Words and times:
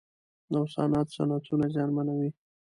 نوسانات 0.53 1.07
صنعتونه 1.15 1.65
زیانمنوي. 1.73 2.29